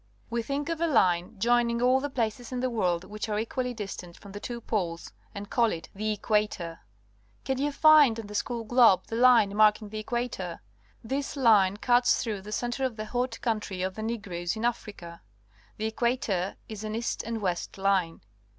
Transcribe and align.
We 0.31 0.41
think 0.41 0.67
of 0.67 0.81
a 0.81 0.87
line 0.87 1.35
joining 1.37 1.79
all 1.79 1.99
the 1.99 2.09
places 2.09 2.51
in 2.51 2.59
the 2.59 2.71
world 2.71 3.03
which 3.03 3.29
are 3.29 3.37
equally 3.37 3.71
distant 3.71 4.17
from 4.17 4.31
the 4.31 4.39
two 4.39 4.59
poles 4.59 5.13
and 5.35 5.47
call 5.47 5.71
it 5.71 5.89
the 5.93 6.11
equator. 6.11 6.79
Can 7.45 7.59
you 7.59 7.71
find 7.71 8.19
on 8.19 8.25
the 8.25 8.33
school 8.33 8.63
globe 8.63 9.05
the 9.05 9.15
line 9.15 9.55
marking 9.55 9.89
the 9.89 9.99
equator? 9.99 10.59
This 11.03 11.35
line 11.37 11.77
cuts 11.77 12.19
through 12.23 12.41
The 12.41 12.47
Western 12.47 12.47
Hemisphere 12.47 12.47
the 12.47 12.51
centre 12.51 12.85
of 12.91 12.95
the 12.97 13.05
hot 13.11 13.41
country 13.41 13.83
of 13.83 13.93
the 13.93 14.01
Negroes 14.01 14.55
in 14.55 14.65
Africa. 14.65 15.21
The 15.77 15.85
equator 15.85 16.55
is 16.67 16.83
an 16.83 16.95
east 16.95 17.21
and 17.21 17.39
west 17.39 17.77
line. 17.77 18.21